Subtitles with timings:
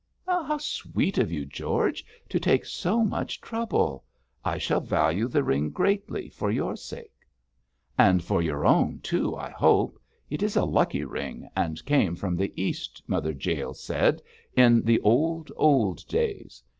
[0.25, 4.03] 'How sweet of you, George, to take so much trouble!
[4.43, 7.27] I shall value the ring greatly for your sake.'
[7.99, 9.99] 'And for your own too, I hope.
[10.27, 14.23] It is a lucky ring, and came from the East, Mother Jael said,
[14.57, 16.63] in the old, old days.